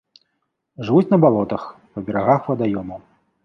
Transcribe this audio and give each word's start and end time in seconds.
Жывуць 0.87 1.11
на 1.11 1.21
балотах, 1.27 1.69
па 1.95 2.05
берагах 2.11 2.51
вадаёмаў. 2.53 3.01